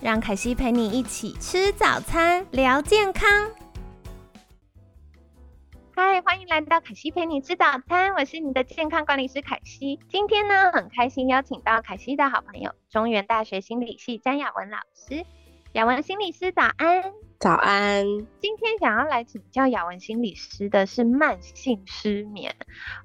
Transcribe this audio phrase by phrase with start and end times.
[0.00, 3.28] 让凯西陪你一起吃早餐，聊健康。
[5.96, 9.98] 嗨，欢迎来到凯西陪你吃早餐，我是你的健康管理师凯西。
[10.08, 15.26] 今天呢，很开心邀请到凯西的好朋友，中原大学心理系詹雅文老师。
[15.72, 17.02] 雅文心理师，早安。
[17.38, 18.04] 早安，
[18.40, 22.56] 今天想要来请教雅文心理师的是慢性失眠。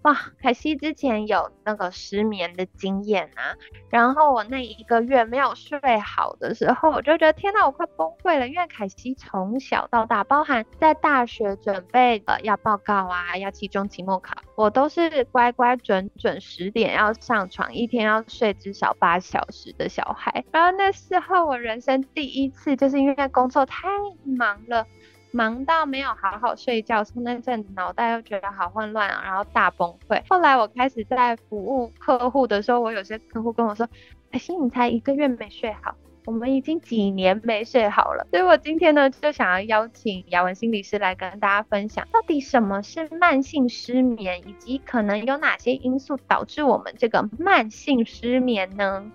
[0.01, 3.53] 哇，凯西之前有那个失眠的经验啊，
[3.91, 8.47] 然后我那一个月没有睡好的时候，我就觉得天哪，我快崩溃了。
[8.47, 20.43] 因为凯西从小到大，包含在大学准备呃要报告啊，要期中、期末考，我都是乖乖准准十点要上床，一天要睡至少八小时的小孩。
[20.51, 23.87] 然后那时候我人生第一次，就是因为工作太。
[24.25, 24.87] 忙了，
[25.31, 30.21] 忙到没有好好睡觉，从那阵脑袋又觉得好混乱啊，然后大崩溃。
[30.29, 33.87] 后来我开始在服务客户的时候，我有些客户跟我说
[34.31, 35.93] ：“可惜你才一个月没睡好，
[36.25, 49.11] 我们已经几年没睡好了。”所以我今天呢，就想要邀请雅文心理师来跟大家分享，到底什么是慢性失眠，以及可能有哪些因素导致我们这个慢性失眠呢？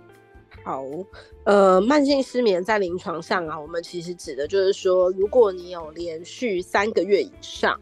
[0.65, 0.85] 好，
[1.45, 7.81] 呃，慢性失眠在临床上啊，我们其实指的就是说，如果你有连续三个月以上，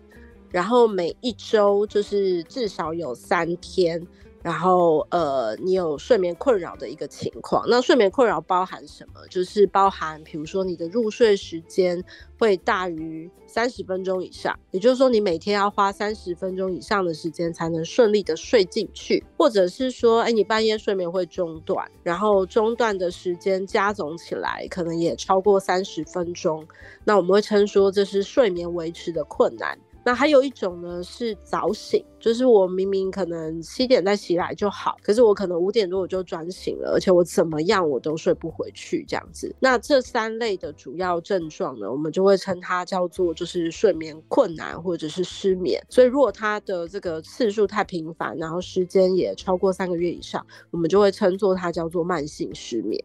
[0.50, 4.06] 然后每一周就是至少有三天。
[4.46, 9.14] 然后，呃，你有睡眠困扰的一个情况，那睡眠困扰包含什么？
[9.28, 12.00] 就是包含，比如说你的入睡时间
[12.38, 26.64] 会大于三十分钟以上，也就是说你每天要花三十分钟以上的时间才能顺利的睡进去，或者是说，哎，你半夜睡眠会中断，然后中断的时间加总起来可能也超过三十分钟，
[27.02, 29.76] 那我们会称说这是睡眠维持的困难。
[30.06, 39.52] 那还有一种呢，是早醒，就是我明明可能七点再起来就好，可是我可能五点多我就转醒了，而且我怎么样我都睡不回去这样子。
[39.58, 45.84] 那这三类的主要症状呢，我们就会称它叫做就是睡眠困难或者是失眠。
[45.88, 53.02] 所以如果它的这个次数太频繁，然后时间也超过三个月以上，我们就会称作它叫做慢性失眠。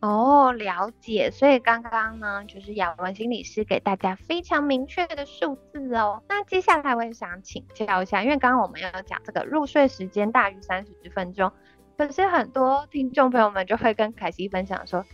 [0.00, 1.30] 哦，了解。
[1.30, 6.22] 所以刚刚呢，就是雅文心理师给大家非常明确的数字哦。
[6.28, 11.52] 那接下来我也想请教一下，因为刚刚我们有讲这个入睡时间大于三十分钟，
[11.96, 15.04] 可是很多听众朋友们就会跟凯西分享说，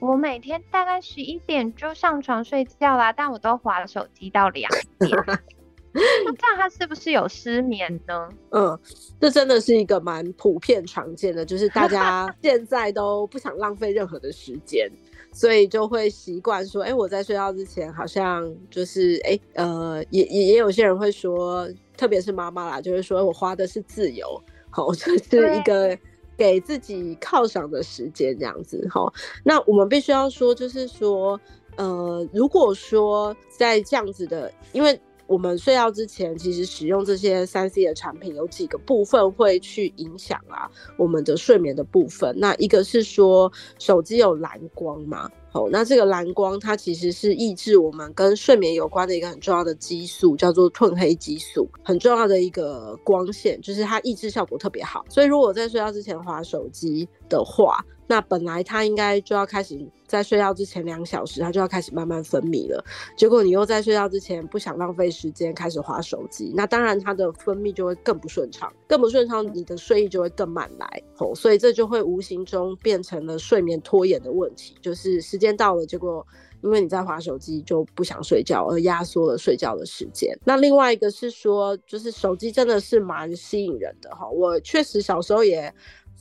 [0.00, 5.16] 我每天大概十一点就上床睡觉啦，但我都划了手机到两点。
[5.94, 8.28] 那这样他是不是有失眠呢？
[8.50, 8.78] 嗯，
[9.20, 14.90] 这真的是一个蛮普遍常见的，就是大家 现在都不想浪费任何的时间，
[15.32, 25.96] 所以就会习惯说，哎，我在睡觉之前好像就是，哎，呃，也也也有些人会说，特别是妈妈啦，就是说我花的是自由，好， 这是一个
[26.38, 29.12] 给自己犒赏的时间这样子，好，
[29.44, 31.38] 那我们必须要说，就是说，
[31.76, 34.98] 呃，如果说在这样子的，因为。
[35.32, 42.34] 我们睡觉之前，其实使用这些三 C 的产品有几个部分会去影响啊我们的睡眠的部分。
[42.38, 55.02] 那一个是说手机有蓝光嘛，好，那这个蓝光它其实是抑制我们跟睡眠有关的一个很重要的激素，叫做褪黑激素，很重要的一个光线，就是它抑制效果特别好。
[55.08, 59.78] 所以如果在睡觉之前划手机的话，那本来它应该就要开始
[60.12, 62.84] 在睡觉之前两小时，它就要开始慢慢分泌了。
[63.16, 71.02] 结果你又在睡觉之前不想浪费时间开始划手机，那当然它的分泌就会更不顺畅，更不顺畅，你的睡意就会更慢来。
[71.16, 76.26] 哦，所以这就会无形中变成了睡眠拖延的问题，就是时间到了，结果
[76.62, 80.38] 因为你在划手机就不想睡觉，而压缩了睡觉的时间。
[80.44, 85.72] 那另外一个是说，就是手机真的是蛮吸引人的哈，我确实小时候也。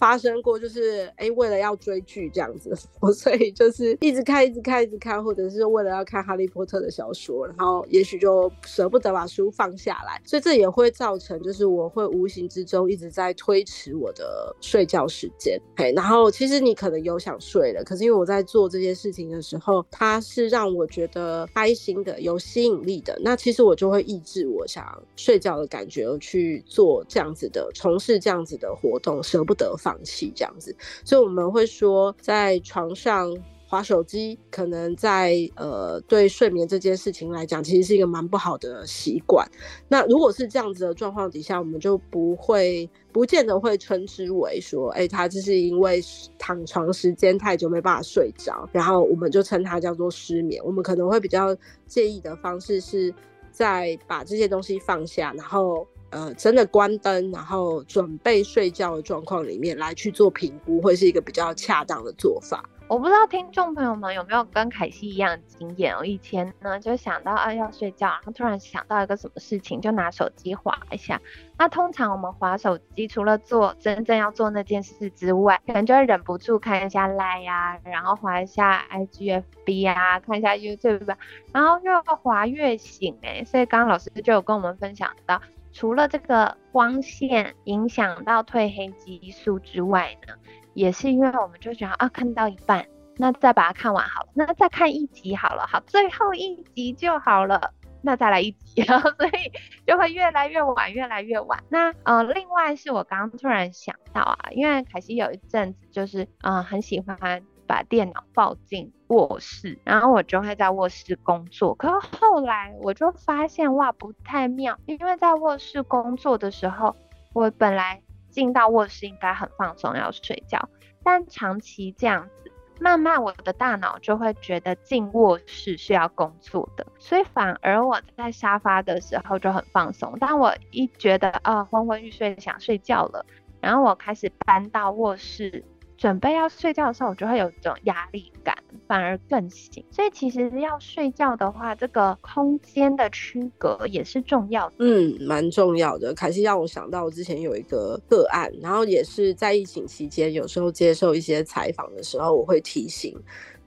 [0.01, 15.61] 发生过就是哎，为了要追剧这样子， 我所以就是一直看，一直看，一直看，或者是为了要看哈利波特的小说，然后也许就舍不得把书放下来，所以这也会造成就是我会无形之中一直在推迟我的睡觉时间。
[15.77, 24.83] 嘿，然后其实你可能有想睡了，可是因为我在做这件事情的时候，它是让我觉得开心的、有吸引力的，那其实我就会抑制我想
[25.15, 29.90] 睡觉的感觉，而去做这样子的、从事这样子的活动，舍不得放。
[29.91, 30.73] 放弃这样子，
[31.03, 33.35] 所以我们会说，在床上
[33.67, 39.45] 划手机可能在呃对睡眠这件事情来讲，其实是一个蛮不好的习惯。
[39.89, 46.01] 那如果是这样子的状况底下，我们就不会不见得会称之为说，哎，他就是因为
[46.39, 50.61] 躺床时间太久没办法睡着，然后我们就称它叫做失眠。
[50.63, 51.53] 我们可能会比较
[51.85, 53.13] 建议的方式是
[53.51, 55.85] 在把这些东西放下，然后。
[56.11, 62.63] 呃，真的关灯，然后准备睡觉的状况里面来去做评估，会是一个比较恰当的做法。
[62.89, 66.03] 我不知道听众朋友们有没有跟凯西一样的经验哦。
[66.03, 71.21] 以前呢，就想到啊要睡觉，然后突然想到一个什么事情，就拿手机划一下。
[71.57, 81.15] 那通常我们划手机，除了做真正要做那件事之外，可能就会忍不住看一下 Line 啊，然后划一下 IGFB 啊，看一下 YouTube，
[81.53, 83.45] 然后越划越醒哎。
[83.45, 85.41] 所以刚刚老师就有跟我们分享到。
[85.71, 90.33] 除了这个光线影响到褪黑激素之外呢，
[90.73, 92.85] 也是因为我们就觉得啊，看到一半，
[93.17, 98.81] 那再把它看完好了，那再看一集好了，好，最后一集就好了，那再来一集，
[99.17, 99.51] 所以
[99.85, 101.63] 就会越来越晚，越来越晚。
[101.69, 107.43] 那呃，另外是我刚刚突然想到啊，因为凯西有一阵子就是嗯很喜欢。
[107.67, 111.75] 把电脑抱进卧室，然后我就会在卧室工作。
[111.75, 116.95] 可是后来我就发现哇，不太妙，因为在卧室工作的时候，
[117.33, 120.69] 我本来进到卧室应该很放松要睡觉，
[121.03, 122.49] 但长期这样子，
[122.79, 130.17] 慢慢我的大脑就会觉得进卧室是要工作的，所以反而我在沙发的时候就很放松。
[130.19, 133.25] 当我一觉得啊昏昏欲睡想睡觉了，
[133.59, 135.65] 然后我开始搬到卧室。
[136.01, 138.57] 准备要睡觉的时候，我就会有一种压力感，
[138.87, 139.85] 反而更醒。
[139.91, 144.73] 所以其实要睡觉的话，这个空间的区隔也是重要。
[144.79, 146.11] 嗯，蛮重要的。
[146.11, 153.15] 凯西让我想到我之前有一个个案，然后也是在疫情期间，有时候接受一些采访的时候，我会提醒，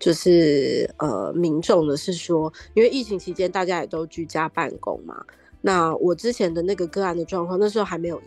[0.00, 5.24] 就是呃，民众的是说，因为疫情期间大家也都居家办公嘛，
[5.60, 8.20] 那我之前的那个个案的状况，那时候还没有。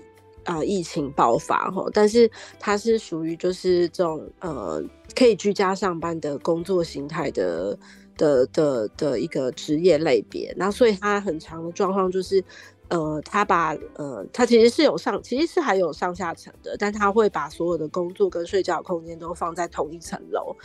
[0.47, 4.81] 啊，疫情爆发哈，但是它是属于就是这种呃，
[5.13, 7.77] 可以居家上班的工作形态的
[8.17, 12.41] 的的的一个职业类别，那所以他很长的状况就是，
[12.89, 20.55] 呃，他把呃，他其实是有上，其实是还有上下层的，但他会把所有的工作跟睡觉空间都放在同一层楼，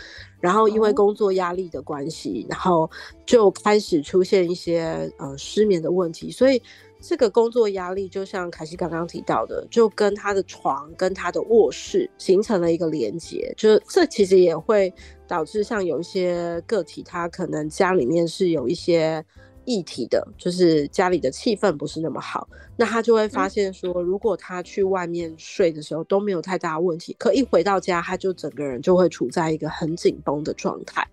[0.41, 2.91] 然后因为工作压力的关系，然后
[3.27, 6.63] 就开始出现一些呃失眠的问题，所以。
[7.05, 14.95] 这个工作压力，就像凯西刚刚提到的，就跟他的床跟他的卧室形成了一个连接，就是这其实也会
[15.27, 19.21] 导致像有一些个体，他可能家里面是有一些
[19.65, 31.07] 议题的，就是家里的气氛不是那么好，那他就会发现说，如果他去外面睡的时候都没有太大问题，可一回到家，他就整个人就会处在一个很紧绷的状态，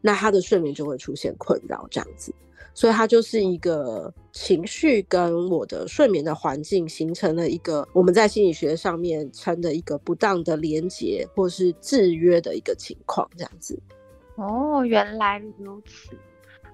[0.00, 2.34] 那他的睡眠就会出现困扰，这样子。
[2.74, 13.80] 所以他就是一个情绪跟我的睡眠的环境形成了一个我们在心理学上面称的一个不当的连接或是制约的一个情况，这样子。
[14.34, 16.10] 哦，原来如此。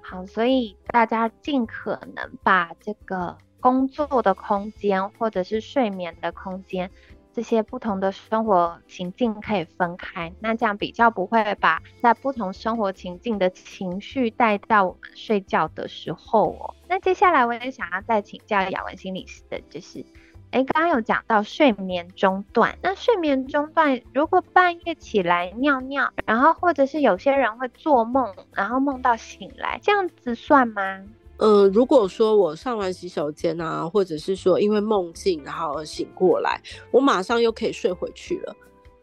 [0.02, 6.90] 好，所以大家尽可能把这个工作的空间或者是睡眠的空间。
[7.34, 16.74] 这些不同的生活情境可以分开，那这样比较不会把在不同生活情境的情绪带到我们睡觉的时候哦。
[16.88, 20.04] 那接下来我也想要再请教雅文心理师的，就是，
[20.52, 31.02] 哎，刚刚有讲到睡眠中断，那睡眠中断如果半夜起来尿尿，然后或者是有些人会做梦，然后梦到醒来，这样子算吗？
[31.38, 38.54] 呃，如果说我上完洗手间啊，或者是说因为梦境然后而醒过来，我马上又可以睡回去了。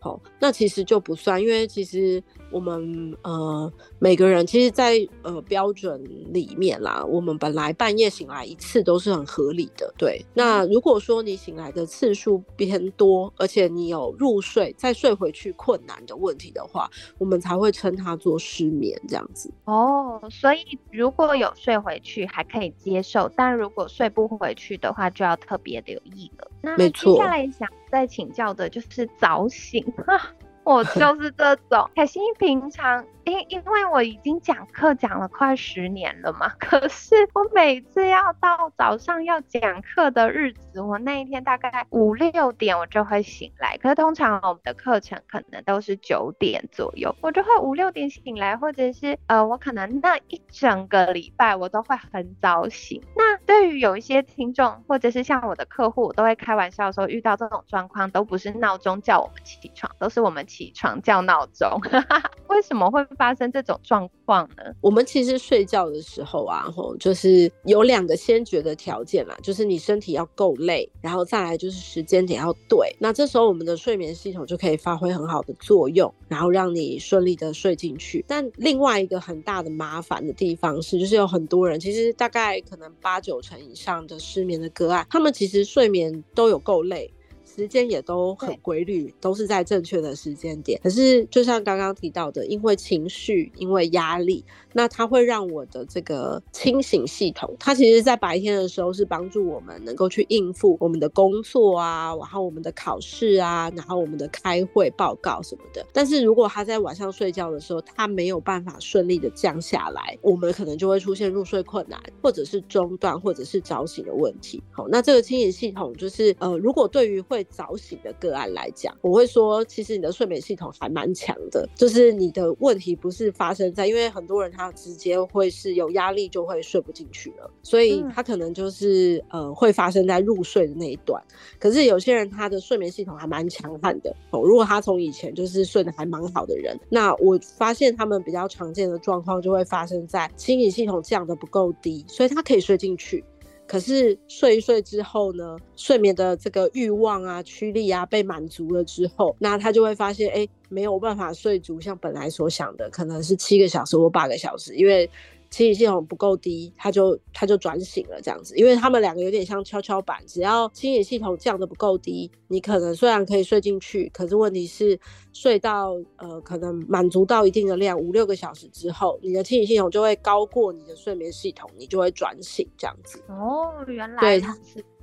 [0.01, 6.01] 好，那其实就不算，因为其实我们呃每个人其实，在呃标准
[6.31, 9.93] 里面啦，我们本来半夜醒来一次都是很合理的。
[9.97, 19.51] 对，那如果说你醒来的次数偏多，而且你有入睡再睡回去困难的问题的话，我们才会称它做失眠这样子。
[19.65, 26.49] 哦，所以如果有睡回去还可以接受，但如果睡不回去的话，就要特别留意了。
[26.61, 27.67] 那接下来想。
[27.89, 29.83] 在请教的就是早醒。
[30.05, 31.89] 啊， 我就是这种。
[31.95, 33.05] 凯西平常。
[33.25, 43.77] 因因为我已经讲课讲了快十年了嘛，可是我每次要到早上要讲课的日子，我那一天大概五六点我就会醒来。
[43.77, 53.03] 可是通常我们的课程可能都是九点左右，我就会五六点醒来，或者是呃，我可能那一整个礼拜我都会很早醒。
[53.15, 61.69] 那对于有一些听众，或者是像我的客户，我都会开玩笑说，遇到这种状况都不是闹钟叫我们起床，都是我们起床叫闹钟。
[62.49, 64.63] 为什么会发生这种状况呢？
[64.81, 72.93] 我们其实睡觉的时候啊，吼，就是有两个先决的条件啦，就是你身体要够累，然后再来就是时间点要对。
[72.99, 78.25] 那这时候我们的睡眠系统就可以发挥很好的作用，然后让你顺利的睡进去。
[78.27, 87.13] 但另外一个很大的麻烦的地方是，就是有很多人，其实大概可能八九成以上的失眠的个案，他们其实睡眠都有够累。
[87.59, 90.79] 时间也都很规律，都是在正确的时间点。
[90.81, 105.85] 可是，就像刚刚提到的，因为情绪，因为压力，那它会让我的这个清醒系统，它其实在白天的时候是帮助我们能够去应付我们的工作啊，然后我们的考试啊，然后我们的开会报告什么的。
[105.91, 114.61] 但是如果他在晚上睡觉的时候，他没有办法顺利的降下来，我们可能就会出现入睡困难，或者是中断，或者是早醒的问题。
[114.71, 131.23] 好，那这个清醒系统就是呃，如果对于会早醒的个案来讲，我会说，其实你的睡眠系统还蛮强的，就是你的问题不是发生在，因为很多人他直接会是有压力就会睡不进去了，所以他可能就是呃会发生在入睡的那一段。
[131.57, 143.23] 可是有些人他的睡眠系统还蛮强悍的哦，如果他从以前就是睡得还蛮好的人，那我发现他们比较常见的状况就会发生在清理系统降的不够低，所以他可以睡进去。
[143.69, 155.07] 可是睡一睡之后呢，睡眠的这个欲望啊、驱力啊被满足了之后，那他就会发现，哎，没有办法睡足，像本来所想的，可能是七个小时或八个小时，因为。
[155.49, 164.99] 清醒系统不够低，他就他就转醒了这样子，因为他们两个有点像跷跷板，只要清醒系统降的不够低，你可能虽然可以睡进去，可是问题是
[165.33, 173.19] 睡到呃可能满足到一定的量五六个小时之后，你的清醒系统就会高过你的睡眠系统，你就会转醒这样子。
[173.27, 174.43] 哦，原来对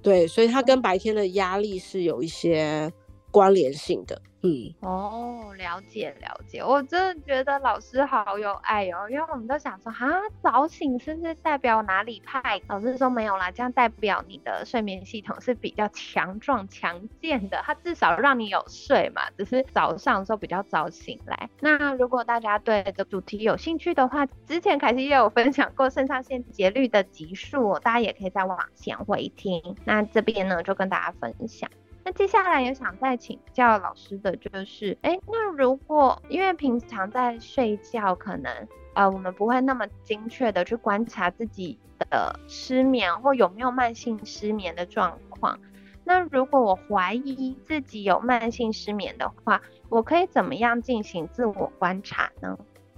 [0.02, 2.92] 对，所以它跟白天的压力是有一些
[3.36, 4.18] 关联性的。
[4.42, 10.06] 嗯哦，了解了解，我真的觉得老师好有爱哦，因为我们都想说，哈，
[10.40, 12.60] 早醒是不是代表哪里派？
[12.68, 21.50] 老师说没有啦，这样代表你的睡眠系统是比较强壮强健的，它至少让你有睡嘛，只是早上时候比较早醒来。
[21.60, 29.74] 那如果大家对这主题有兴趣的话，之前凯西也有分享过肾上腺节律的集数，大家也可以再往前回听。
[29.84, 31.68] 那这边呢，就跟大家分享。
[32.06, 45.58] 那接下来也想再请教老师的就是，哎，那如果因为平常在睡觉，可能呃我们不会那么精确的去观察自己的失眠或有没有慢性失眠的状况，
[46.04, 52.56] 那如果我怀疑自己有慢性失眠的话，我可以怎么样进行自我观察呢？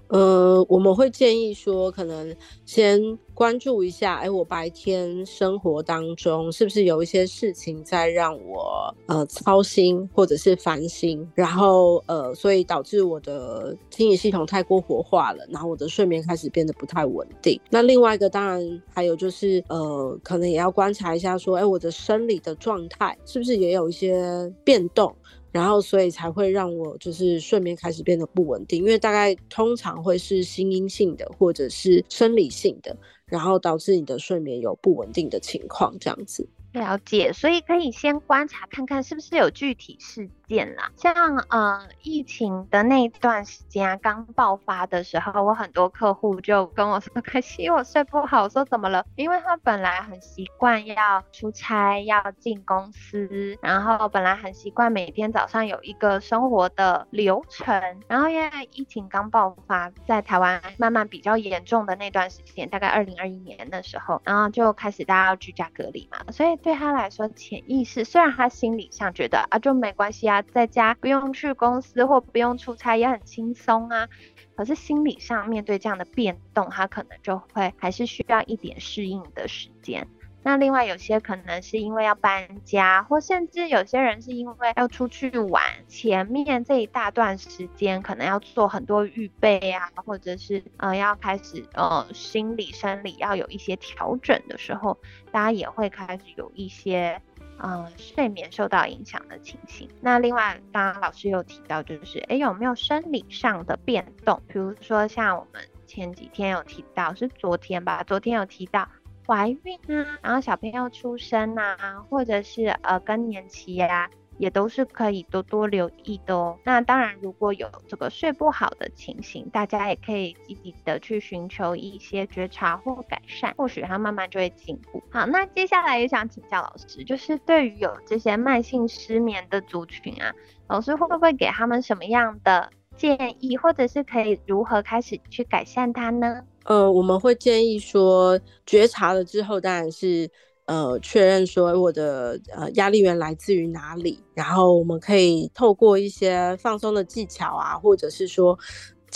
[0.09, 2.35] 呃，我们会建议说，可能
[2.65, 3.01] 先
[3.35, 17.61] 关注一下，哎，我白天生活当中是不是有一些事情在让我呃操心或者是烦心，然后呃，所以导致我的心理系统太过活化了，然后我的睡眠开始变得不太稳定。
[17.71, 25.15] 那另外一个当然还有就是呃，可能也要观察一下说，哎，我的生理的状态是不是也有一些变动。
[25.59, 32.97] 然后，所以才会让我就是睡眠开始变得不稳定，因为大概通常会是心因性的或者是生理性的，
[33.27, 36.49] 然后导致你的睡眠有不稳定的情况，这样子。
[36.73, 40.91] 了解，所以可以先观察看看是不是有具体事见啦。
[40.97, 41.15] 像
[41.49, 66.59] 呃疫情的那段时间啊，刚爆发的时候，我很多客户就跟我说：“可惜我睡不好。”说：“怎么了？”因为他本来很习惯要出差，要进公司，然后本来很习惯每天早上有一个生活的流程，然后因为疫情刚爆发，在台湾慢慢比较严重的那段时间，大概二零二一年的时候，然后就开始大家要居家隔离嘛，所以。
[66.61, 74.09] 对他来说，潜意识虽然他心理上觉得啊就没关系啊，在家不用去公司或不用出差也很轻松啊，
[74.57, 80.07] 可是心理上面对这样的变动，他可能就会还是需要一点适应的时间。
[80.45, 94.97] 那另外有些可能是因为要搬家，或甚至有些人是因为要出去玩，前面这一大段时间可能要做很多预备啊，或者是呃要开始呃心理生理要有一些调整的时候，
[95.33, 97.21] 大家也会开始有一些
[97.59, 99.89] 呃睡眠受到影响的情形。
[100.01, 104.41] 那另外刚刚老师有提到，就是哎有没有生理上的变动？
[104.49, 108.03] 比如说像我们前几天有提到，是昨天吧？
[108.05, 108.89] 昨天有提到。
[109.27, 116.59] 怀孕啊，然后小朋友出生啊，或者是呃更年期呀，也都是可以多多留意的哦。
[116.65, 125.03] 那当然，如果有这个睡不好的情形，大家也可以积极的去寻求一些觉察或改善，或许它慢慢就会进步。
[125.11, 130.33] 好，那接下来也想请教老师，就是对于有这些慢性失眠的族群啊，
[130.69, 132.71] 老师会不会给他们什么样的？
[132.97, 136.43] 建议，或者是可以如何开始去改善它呢？
[136.65, 140.29] 呃，我们会建议说，觉察了之后，当然是
[140.69, 148.59] 呃确认说我的呃压力源来自于哪里，然后我们可以透过一些放松的技巧啊，或者是说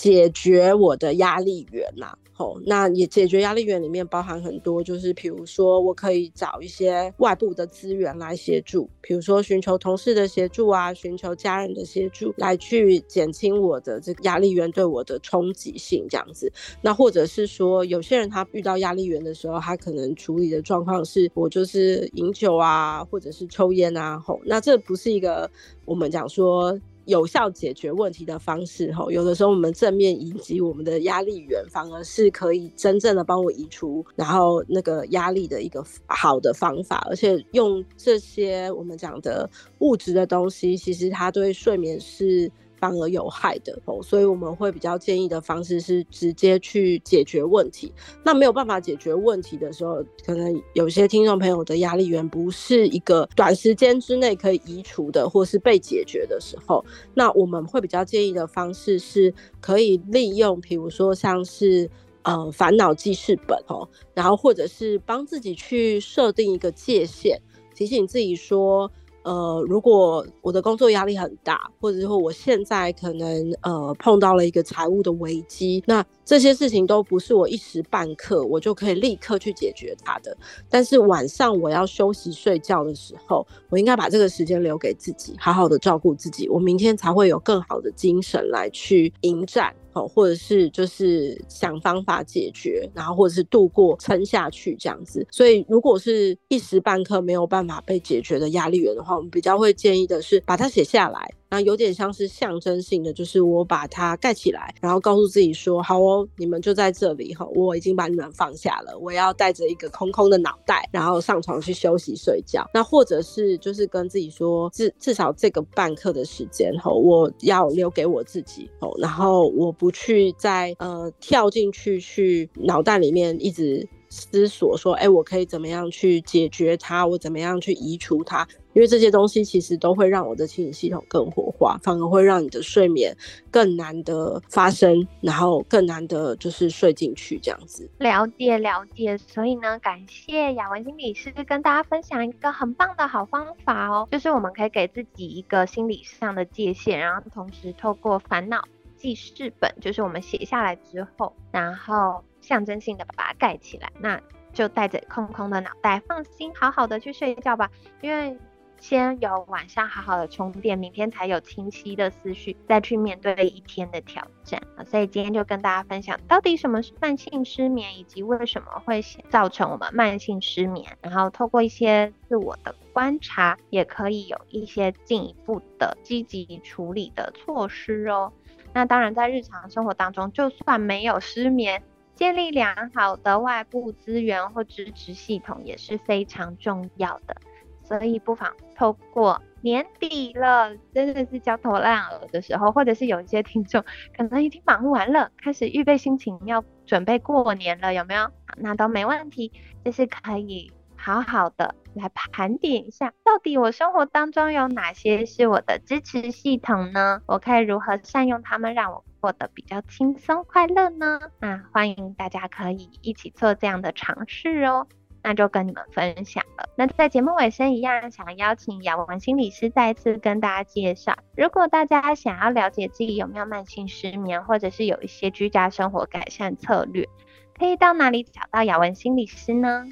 [0.03, 2.19] 解决我的压力源呐。
[2.35, 16.51] 吼那也解决压力源里面包含很多，就是比如说我可以找一些外部的资源来协助，比如说寻求同事的协助啊，寻求家人的协助，来去减轻我的这个压力源对我的冲击性这样子。
[16.81, 25.49] 那或者是说，有些人他遇到压力源的时候，他可能处理的状况是我就是饮酒啊，或者是抽烟啊，吼，那这不是一个
[25.85, 26.81] 我们讲说。
[27.07, 39.49] 有效解决问题的方式，吼，有的时候我们正面以及我们的压力源，反而是可以真正的帮我移除，然后那个压力的一个好的方法，而且用这些我们讲的
[39.81, 42.51] 物质的东西，其实它对睡眠是。
[42.83, 47.93] 反而有害的哦，所以我们会比较建议的方式是直接去解决问题。
[48.25, 56.85] 那没有办法解决问题的时候，可能有些听众朋友的压力源不是一个短时间之内可以移除的，或是被解决的时候，
[57.15, 61.89] 那我们会比较建议的方式是可以利用，比如说像是
[62.23, 67.41] 呃烦恼记事本哦，然后或者是帮自己去设定一个界限，
[67.77, 68.91] 提醒自己说。
[69.25, 80.37] 呃，如果我的工作压力很大，或者说我现在可能呃碰到了一个财务的危机，那这些事情都不是我一时半刻我就可以立刻去解决它的。
[80.69, 89.75] 但是晚上我要休息睡觉的时候，我应该把这个时间留给自己，好好的照顾自己，我明天才会有更好的精神来去迎战。
[89.93, 95.27] 哦，或者是就是想方法解决，然后或者是度过撑下去这样子。
[95.31, 101.31] 所以，如果是一时半刻没有办法被解决的压力源的话，我们比较会建议的是把它写下来。
[101.53, 108.99] 那有点像是象征性的，就是我把它盖起来，然后告诉自己说：“好哦，你们就在这里哈，我已经把你们放下了。
[108.99, 112.67] 我要带着一个空空的脑袋，然后上床去休息睡觉。
[112.73, 127.07] 那或者是就是跟自己说，至至少这个半刻的时间哈，我要留给我自己哦，然后我不去再呃跳进去去脑袋里面一直。”思索说，哎，我可以怎么样去解决它？
[127.07, 128.47] 我怎么样去移除它？
[128.75, 133.17] 因为这些东西其实都会让我的清理系统更活化，反而会让你的睡眠
[133.51, 137.89] 更难的发生，然后更难的就是睡进去这样子。
[137.99, 148.63] 了解了解，所以呢，感谢雅文心理师跟大家分享一个很棒的好方法哦，就是我们可以给自己一个心理上的界限，然后同时透过烦恼
[149.03, 152.25] 记事本，就是我们写下来之后，然后。
[152.43, 154.21] 象征性的把它盖起来，那
[154.53, 157.71] 就带着空空的脑袋，放心好好的去睡觉吧。
[158.01, 158.37] 因为
[158.81, 164.61] 先有晚上好好的充电，明天才有清晰的思绪，再去面对一天的挑战。
[164.85, 170.99] 所以今天就跟大家分享，到底什么是慢性失眠，以及为什么会造成我们慢性失眠。
[171.01, 178.33] 然后透过一些自我的观察，也可以有一些进一步的积极处理的措施哦。
[178.75, 181.83] 那当然，在日常生活当中，就算没有失眠，
[182.15, 187.37] 建立良好的外部资源或支持系统也是非常重要的，
[187.83, 193.85] 所以不妨透过年底了，真的是焦头烂额的时候，或者是有一些听众
[194.17, 198.31] 可能已经忙完了，开始预备心情要准备过年了，有没有？
[198.57, 199.53] 那都没问题，
[199.85, 207.23] 就是可以好好的来盘点一下，到底我生活当中有哪些是我的支持系统呢？
[207.27, 209.05] 我可以如何善用它们，让我。
[209.23, 211.21] 过得比较轻松快乐呢？
[211.39, 214.89] 那欢迎大家可以一起做这样的尝试哦。
[215.23, 216.69] 那就跟你们分享了。
[216.75, 221.17] 那在节目尾声一样，想邀请雅文心理师再次跟大家介绍。
[221.37, 227.09] 如果大家想要了解自己有没有慢性失眠，或者是有一些居家生活改善策略，
[227.57, 229.85] 可以到哪里找到雅文心理师呢？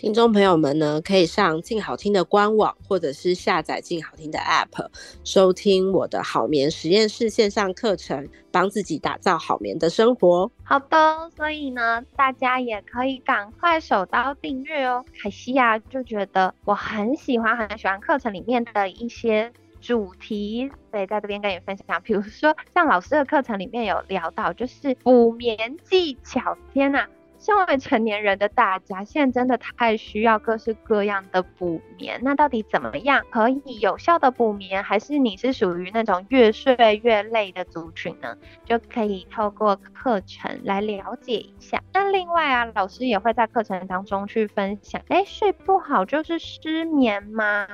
[0.00, 4.88] 听众朋友们呢，可以上静好听的官网，或者是下载静好听的 App，
[5.24, 10.50] 收听我的好眠实验室线上课程，帮自己打造好眠的生活。
[10.64, 15.04] 好的，所以呢，大家也可以赶快手刀订阅哦。
[15.22, 22.00] 凯西呀，就觉得我很喜欢很喜欢课程里面的一些主题，所以在这边跟你分享。
[22.02, 26.56] 比如说，像老师的课程里面有聊到，就是补眠技巧。
[26.72, 27.04] 天呐！
[27.40, 32.20] 身为成年人的大家，现在真的太需要各式各样的补眠。
[32.22, 34.84] 那到底怎么样可以有效的补眠？
[34.84, 38.36] 还是你是属于那种越睡越累的族群呢？
[38.66, 41.82] 就可以透过课程来了解一下。
[41.94, 47.66] 那另外啊，老师也会在课程当中去分享，哎，睡不好就是失眠吗？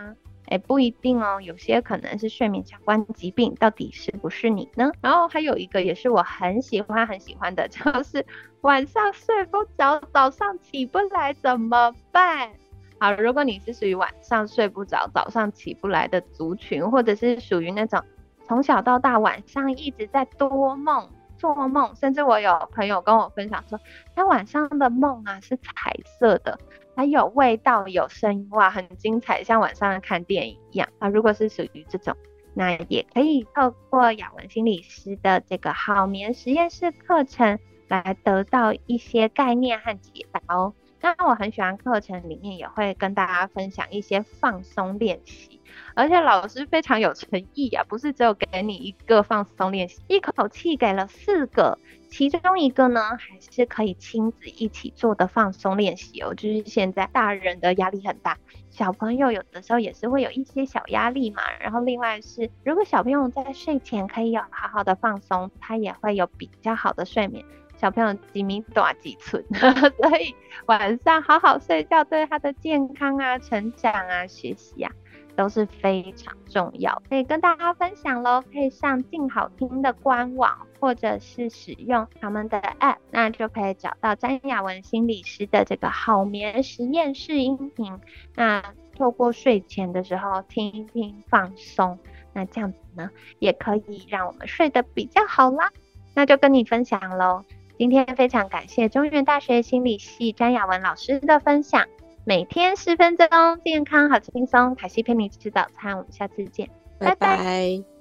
[0.48, 4.90] 哎，不一定哦，有些可能是睡眠相关疾病，到底是不是你呢？
[5.00, 8.24] 然后还有一个也是我很喜欢很喜欢的， 就是
[8.61, 12.50] 晚上睡不着，早上起不来怎么办？
[12.98, 18.02] 好，如果你是属于晚上睡不着，早上起不来的族群，或者是属于那种
[18.44, 23.78] 从小到大晚上一直在多梦、做梦，甚至我有朋友跟我分享说，
[24.14, 26.59] 他晚上的梦啊是彩色的。
[26.96, 31.09] 还有味道，有声音，哇，很精彩，像晚上看电影一样啊！
[31.09, 32.16] 如果是属于这种，
[32.54, 40.72] 那也可以透过雅文心理师的这个好眠实验室课程来得到一些概念和解答哦。
[41.00, 45.61] 那我很喜欢课程里面也会跟大家分享一些放松练习。
[45.94, 51.78] 而且老师非常有诚意啊，不是只有给你一个放松练习，一口气给了四个，
[52.09, 56.35] 其中一个呢还是可以亲子一起做的放松练习哦。
[56.35, 58.38] 就是现在大人的压力很大，
[58.70, 61.42] 小朋友有的时候也是会有一些小压力嘛。
[61.61, 67.44] 然后另外是，如果小朋友在睡前可以有好好的放松，他也会有比较好的睡眠。
[67.76, 70.34] 小朋友几米短几寸， 所以
[70.66, 74.90] 晚上好好睡觉对他的健康啊、成长啊、学习啊。
[75.36, 78.42] 都是非常重要，可以跟大家分享喽。
[78.50, 88.00] 可以上静好听的官网，或者是使用他们的 App，那就可以找到詹雅文心理师的这个好眠实验室音频。
[88.34, 88.64] 那
[88.96, 91.98] 透过睡前的时候听一听，放松，
[92.32, 95.70] 那这样子呢，也可以让我们睡得比较好啦。
[96.14, 97.44] 那就跟你分享喽。
[97.78, 101.86] 今天非常感谢中原大学心理系詹雅文老师的分享。
[102.24, 103.28] 每天十分钟，
[103.64, 104.74] 健康好轻松。
[104.74, 107.95] 凯西陪你吃早餐，我们下次见，拜拜。